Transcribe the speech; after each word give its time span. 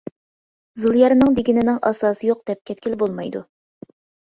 زۇليارنىڭ 0.83 1.35
دېگىنىنىڭ 1.41 1.77
ئاساسى 1.91 2.29
يوق 2.33 2.43
دەپ 2.51 2.65
كەتكىلى 2.73 3.01
بولمايدۇ. 3.05 3.45